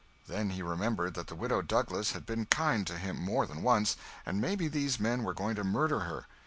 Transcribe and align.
Then 0.27 0.49
he 0.49 0.63
remembered 0.63 1.13
that 1.13 1.27
the 1.27 1.35
Widow 1.35 1.61
Douglas 1.61 2.13
had 2.13 2.25
been 2.25 2.47
kind 2.47 2.87
to 2.87 2.97
him 2.97 3.21
more 3.21 3.45
than 3.45 3.61
once, 3.61 3.95
and 4.25 4.41
maybe 4.41 4.67
these 4.67 4.99
men 4.99 5.21
were 5.21 5.35
going 5.35 5.53
to 5.57 5.63
murder 5.63 5.99
her. 5.99 6.25